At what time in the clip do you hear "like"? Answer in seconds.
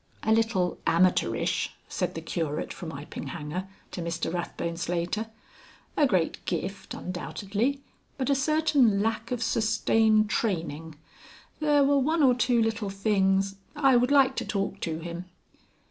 14.09-14.35